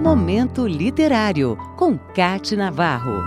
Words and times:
Momento 0.00 0.64
Literário, 0.64 1.58
com 1.76 1.98
Cate 1.98 2.54
Navarro. 2.54 3.20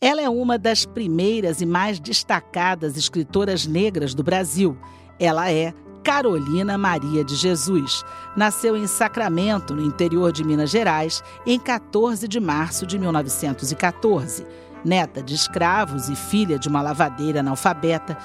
Ela 0.00 0.22
é 0.22 0.28
uma 0.28 0.56
das 0.56 0.86
primeiras 0.86 1.60
e 1.60 1.66
mais 1.66 1.98
destacadas 1.98 2.96
escritoras 2.96 3.66
negras 3.66 4.14
do 4.14 4.22
Brasil. 4.22 4.78
Ela 5.18 5.50
é 5.50 5.74
Carolina 6.04 6.78
Maria 6.78 7.24
de 7.24 7.34
Jesus. 7.34 8.04
Nasceu 8.36 8.76
em 8.76 8.86
Sacramento, 8.86 9.74
no 9.74 9.82
interior 9.82 10.30
de 10.30 10.44
Minas 10.44 10.70
Gerais, 10.70 11.20
em 11.44 11.58
14 11.58 12.28
de 12.28 12.38
março 12.38 12.86
de 12.86 12.96
1914. 12.96 14.46
Neta 14.84 15.22
de 15.22 15.34
escravos 15.34 16.08
e 16.08 16.16
filha 16.16 16.58
de 16.58 16.68
uma 16.68 16.82
lavadeira 16.82 17.40
analfabeta, 17.40 18.16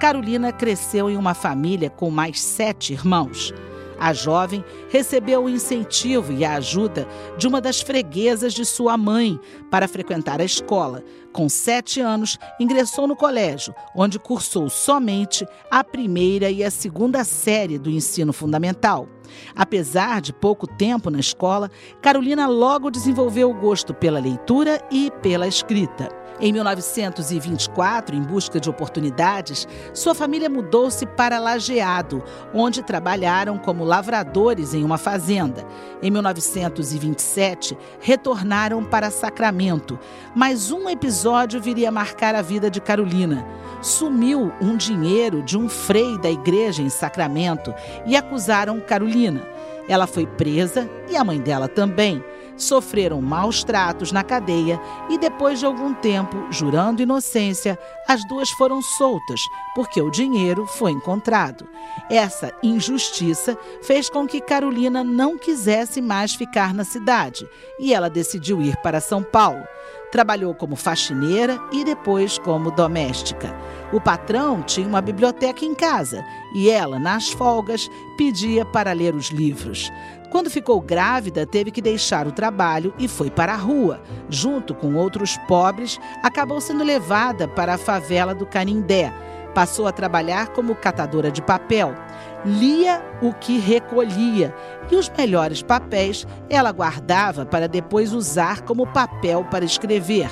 Carolina 0.00 0.52
cresceu 0.52 1.08
em 1.10 1.16
uma 1.16 1.34
família 1.34 1.90
com 1.90 2.10
mais 2.10 2.40
sete 2.40 2.92
irmãos. 2.92 3.52
A 3.98 4.12
jovem 4.12 4.62
recebeu 4.90 5.44
o 5.44 5.48
incentivo 5.48 6.32
e 6.32 6.44
a 6.44 6.56
ajuda 6.56 7.08
de 7.38 7.48
uma 7.48 7.62
das 7.62 7.80
freguesas 7.80 8.52
de 8.52 8.64
sua 8.64 8.96
mãe 8.96 9.40
para 9.70 9.88
frequentar 9.88 10.40
a 10.40 10.44
escola. 10.44 11.02
Com 11.32 11.48
sete 11.48 12.00
anos, 12.00 12.38
ingressou 12.60 13.06
no 13.06 13.16
colégio, 13.16 13.74
onde 13.94 14.18
cursou 14.18 14.68
somente 14.68 15.46
a 15.70 15.82
primeira 15.82 16.50
e 16.50 16.62
a 16.62 16.70
segunda 16.70 17.24
série 17.24 17.78
do 17.78 17.90
ensino 17.90 18.32
fundamental. 18.32 19.08
Apesar 19.54 20.20
de 20.20 20.32
pouco 20.32 20.66
tempo 20.66 21.10
na 21.10 21.20
escola, 21.20 21.70
Carolina 22.00 22.46
logo 22.46 22.90
desenvolveu 22.90 23.50
o 23.50 23.54
gosto 23.54 23.94
pela 23.94 24.18
leitura 24.18 24.80
e 24.90 25.10
pela 25.22 25.46
escrita. 25.46 26.08
Em 26.38 26.52
1924, 26.52 28.14
em 28.14 28.20
busca 28.20 28.60
de 28.60 28.68
oportunidades, 28.68 29.66
sua 29.94 30.14
família 30.14 30.50
mudou-se 30.50 31.06
para 31.06 31.38
Lajeado, 31.38 32.22
onde 32.52 32.82
trabalharam 32.82 33.56
como 33.56 33.84
lavradores 33.84 34.74
em 34.74 34.84
uma 34.84 34.98
fazenda. 34.98 35.66
Em 36.02 36.10
1927, 36.10 37.76
retornaram 38.00 38.84
para 38.84 39.10
Sacramento, 39.10 39.98
mas 40.34 40.70
um 40.70 40.90
episódio 40.90 41.60
viria 41.60 41.88
a 41.88 41.92
marcar 41.92 42.34
a 42.34 42.42
vida 42.42 42.70
de 42.70 42.82
Carolina. 42.82 43.46
Sumiu 43.80 44.52
um 44.60 44.76
dinheiro 44.76 45.42
de 45.42 45.56
um 45.56 45.68
frei 45.68 46.18
da 46.18 46.30
igreja 46.30 46.82
em 46.82 46.88
Sacramento 46.88 47.74
e 48.06 48.16
acusaram 48.16 48.80
Carolina. 48.80 49.42
Ela 49.88 50.06
foi 50.06 50.26
presa 50.26 50.88
e 51.08 51.16
a 51.16 51.22
mãe 51.22 51.40
dela 51.40 51.68
também 51.68 52.22
sofreram 52.56 53.20
maus 53.20 53.62
tratos 53.62 54.12
na 54.12 54.22
cadeia 54.22 54.80
e, 55.08 55.18
depois 55.18 55.58
de 55.58 55.66
algum 55.66 55.94
tempo, 55.94 56.46
jurando 56.50 57.02
inocência, 57.02 57.78
as 58.08 58.26
duas 58.26 58.50
foram 58.50 58.80
soltas 58.82 59.40
porque 59.74 60.00
o 60.00 60.10
dinheiro 60.10 60.66
foi 60.66 60.92
encontrado. 60.92 61.68
Essa 62.10 62.52
injustiça 62.62 63.56
fez 63.82 64.08
com 64.08 64.26
que 64.26 64.40
Carolina 64.40 65.04
não 65.04 65.38
quisesse 65.38 66.00
mais 66.00 66.34
ficar 66.34 66.72
na 66.72 66.84
cidade 66.84 67.46
e 67.78 67.92
ela 67.92 68.08
decidiu 68.08 68.62
ir 68.62 68.76
para 68.78 69.00
São 69.00 69.22
Paulo. 69.22 69.64
Trabalhou 70.10 70.54
como 70.54 70.76
faxineira 70.76 71.60
e 71.72 71.84
depois 71.84 72.38
como 72.38 72.70
doméstica. 72.70 73.54
O 73.92 74.00
patrão 74.00 74.62
tinha 74.62 74.86
uma 74.86 75.00
biblioteca 75.00 75.64
em 75.64 75.74
casa 75.74 76.24
e 76.54 76.68
ela, 76.68 76.98
nas 76.98 77.30
folgas, 77.30 77.88
pedia 78.16 78.64
para 78.64 78.92
ler 78.92 79.14
os 79.14 79.28
livros. 79.28 79.92
Quando 80.30 80.50
ficou 80.50 80.80
grávida, 80.80 81.46
teve 81.46 81.70
que 81.70 81.80
deixar 81.80 82.26
o 82.26 82.32
trabalho 82.32 82.92
e 82.98 83.06
foi 83.06 83.30
para 83.30 83.52
a 83.52 83.56
rua. 83.56 84.02
Junto 84.28 84.74
com 84.74 84.94
outros 84.94 85.36
pobres, 85.46 86.00
acabou 86.22 86.60
sendo 86.60 86.82
levada 86.82 87.46
para 87.46 87.74
a 87.74 87.78
favela 87.78 88.34
do 88.34 88.44
Canindé. 88.44 89.12
Passou 89.56 89.86
a 89.86 89.92
trabalhar 89.92 90.48
como 90.48 90.74
catadora 90.74 91.30
de 91.30 91.40
papel. 91.40 91.94
Lia 92.44 93.02
o 93.22 93.32
que 93.32 93.58
recolhia 93.58 94.54
e 94.90 94.96
os 94.96 95.08
melhores 95.08 95.62
papéis 95.62 96.26
ela 96.50 96.70
guardava 96.72 97.46
para 97.46 97.66
depois 97.66 98.12
usar 98.12 98.60
como 98.60 98.86
papel 98.86 99.46
para 99.50 99.64
escrever. 99.64 100.28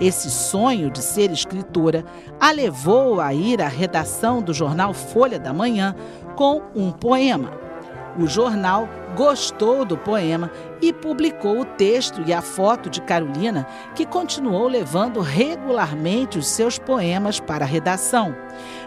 Esse 0.00 0.30
sonho 0.30 0.92
de 0.92 1.02
ser 1.02 1.32
escritora 1.32 2.04
a 2.38 2.52
levou 2.52 3.20
a 3.20 3.34
ir 3.34 3.60
à 3.60 3.66
redação 3.66 4.40
do 4.40 4.54
jornal 4.54 4.94
Folha 4.94 5.40
da 5.40 5.52
Manhã 5.52 5.96
com 6.36 6.62
um 6.72 6.92
poema. 6.92 7.67
O 8.18 8.26
jornal 8.26 8.88
gostou 9.16 9.84
do 9.84 9.96
poema 9.96 10.50
e 10.82 10.92
publicou 10.92 11.60
o 11.60 11.64
texto 11.64 12.20
e 12.26 12.32
a 12.32 12.42
foto 12.42 12.90
de 12.90 13.00
Carolina, 13.00 13.64
que 13.94 14.04
continuou 14.04 14.66
levando 14.66 15.20
regularmente 15.20 16.36
os 16.36 16.48
seus 16.48 16.80
poemas 16.80 17.38
para 17.38 17.64
a 17.64 17.68
redação. 17.68 18.34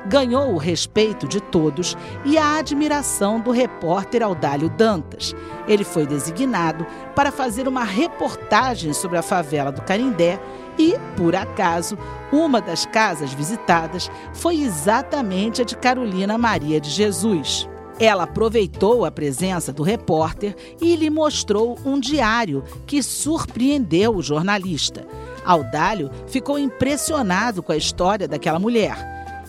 Ganhou 0.05 0.53
o 0.53 0.57
respeito 0.57 1.29
de 1.29 1.39
todos 1.39 1.95
e 2.25 2.37
a 2.37 2.57
admiração 2.57 3.39
do 3.39 3.51
repórter 3.51 4.21
Audálio 4.21 4.69
Dantas. 4.69 5.33
Ele 5.65 5.85
foi 5.85 6.05
designado 6.05 6.85
para 7.15 7.31
fazer 7.31 7.69
uma 7.69 7.85
reportagem 7.85 8.91
sobre 8.91 9.17
a 9.17 9.21
favela 9.21 9.71
do 9.71 9.81
Carindé 9.81 10.41
e, 10.77 10.95
por 11.15 11.37
acaso, 11.37 11.97
uma 12.33 12.59
das 12.59 12.85
casas 12.85 13.33
visitadas 13.33 14.11
foi 14.33 14.61
exatamente 14.61 15.61
a 15.61 15.65
de 15.65 15.77
Carolina 15.77 16.37
Maria 16.37 16.81
de 16.81 16.89
Jesus. 16.89 17.70
Ela 18.01 18.23
aproveitou 18.23 19.05
a 19.05 19.11
presença 19.11 19.71
do 19.71 19.83
repórter 19.83 20.55
e 20.81 20.95
lhe 20.95 21.07
mostrou 21.07 21.77
um 21.85 21.99
diário 21.99 22.63
que 22.87 23.03
surpreendeu 23.03 24.15
o 24.15 24.23
jornalista. 24.23 25.05
Audálio 25.45 26.09
ficou 26.25 26.57
impressionado 26.57 27.61
com 27.61 27.71
a 27.71 27.77
história 27.77 28.27
daquela 28.27 28.57
mulher. 28.57 28.97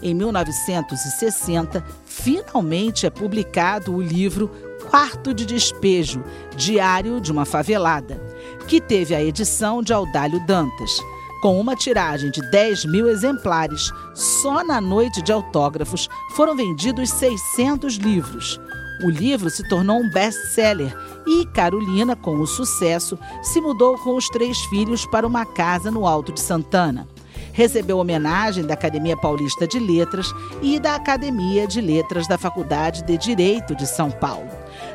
Em 0.03 0.13
1960, 0.13 1.83
finalmente 2.05 3.07
é 3.07 3.11
publicado 3.11 3.95
o 3.95 4.03
livro 4.03 4.51
Quarto 4.91 5.33
de 5.33 5.47
Despejo 5.47 6.23
Diário 6.55 7.23
de 7.23 7.33
uma 7.33 7.47
Favelada, 7.47 8.23
que 8.69 8.83
teve 8.83 9.15
a 9.15 9.25
edição 9.25 9.83
de 9.83 9.95
Audálio 9.95 10.45
Dantas. 10.45 11.01
Com 11.43 11.59
uma 11.59 11.75
tiragem 11.75 12.31
de 12.31 12.41
10 12.41 12.85
mil 12.85 13.09
exemplares, 13.09 13.91
só 14.15 14.63
na 14.63 14.81
noite 14.81 15.21
de 15.21 15.33
autógrafos 15.33 16.09
foram 16.37 16.55
vendidos 16.55 17.11
600 17.11 17.97
livros. 17.97 18.61
O 19.03 19.11
livro 19.11 19.51
se 19.51 19.69
tornou 19.69 19.99
um 19.99 20.09
best-seller 20.09 20.97
e 21.27 21.45
Carolina, 21.47 22.15
com 22.15 22.37
o 22.37 22.47
sucesso, 22.47 23.19
se 23.43 23.61
mudou 23.61 23.99
com 23.99 24.15
os 24.15 24.29
três 24.29 24.57
filhos 24.67 25.05
para 25.05 25.27
uma 25.27 25.45
casa 25.45 25.91
no 25.91 26.07
Alto 26.07 26.31
de 26.31 26.39
Santana. 26.39 27.09
Recebeu 27.53 27.99
homenagem 27.99 28.65
da 28.65 28.75
Academia 28.75 29.17
Paulista 29.17 29.67
de 29.67 29.81
Letras 29.81 30.33
e 30.63 30.79
da 30.79 30.95
Academia 30.95 31.67
de 31.67 31.81
Letras 31.81 32.29
da 32.29 32.39
Faculdade 32.39 33.03
de 33.03 33.19
Direito 33.19 33.75
de 33.75 33.85
São 33.85 34.13
Paulo. 34.13 34.49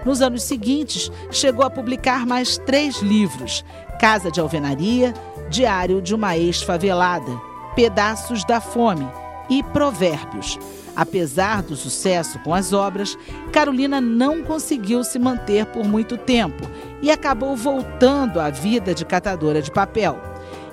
Nos 0.05 0.21
anos 0.21 0.43
seguintes, 0.43 1.11
chegou 1.29 1.65
a 1.65 1.69
publicar 1.69 2.25
mais 2.25 2.57
três 2.59 3.01
livros: 3.01 3.65
Casa 3.99 4.31
de 4.31 4.39
Alvenaria, 4.39 5.13
Diário 5.49 6.01
de 6.01 6.13
uma 6.13 6.37
Ex-Favelada, 6.37 7.31
Pedaços 7.75 8.43
da 8.45 8.59
Fome 8.59 9.07
e 9.49 9.63
Provérbios. 9.63 10.59
Apesar 10.95 11.61
do 11.61 11.75
sucesso 11.75 12.39
com 12.39 12.53
as 12.53 12.73
obras, 12.73 13.17
Carolina 13.51 14.01
não 14.01 14.43
conseguiu 14.43 15.03
se 15.03 15.19
manter 15.19 15.65
por 15.67 15.85
muito 15.85 16.17
tempo 16.17 16.67
e 17.01 17.11
acabou 17.11 17.55
voltando 17.55 18.39
à 18.39 18.49
vida 18.49 18.93
de 18.93 19.05
catadora 19.05 19.61
de 19.61 19.71
papel. 19.71 20.19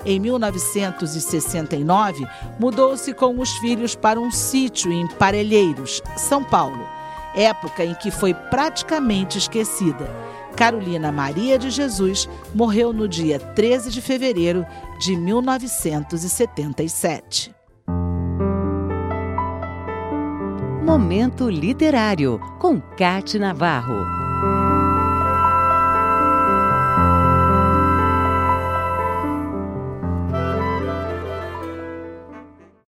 Em 0.03 0.19
1969, 0.19 2.27
mudou-se 2.59 3.11
com 3.13 3.39
os 3.39 3.51
filhos 3.57 3.95
para 3.95 4.19
um 4.19 4.29
sítio 4.29 4.91
em 4.91 5.07
Parelheiros, 5.07 6.01
São 6.15 6.43
Paulo, 6.43 6.87
época 7.35 7.83
em 7.83 7.93
que 7.95 8.11
foi 8.11 8.33
praticamente 8.33 9.37
esquecida. 9.37 10.09
Carolina 10.55 11.11
Maria 11.11 11.59
de 11.59 11.69
Jesus 11.69 12.29
morreu 12.53 12.93
no 12.93 13.07
dia 13.07 13.39
13 13.39 13.91
de 13.91 14.01
fevereiro 14.01 14.65
de 14.99 15.15
1977. 15.15 17.53
Momento 20.83 21.49
Literário, 21.49 22.39
com 22.59 22.79
Cate 22.79 23.39
Navarro. 23.39 24.24